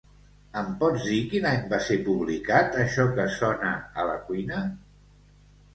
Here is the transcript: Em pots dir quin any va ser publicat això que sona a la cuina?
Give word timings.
Em 0.61 0.69
pots 0.83 1.03
dir 1.09 1.17
quin 1.33 1.45
any 1.49 1.61
va 1.75 1.81
ser 1.89 1.99
publicat 2.09 2.81
això 2.85 3.07
que 3.19 3.27
sona 3.39 3.77
a 4.05 4.09
la 4.13 4.19
cuina? 4.31 4.69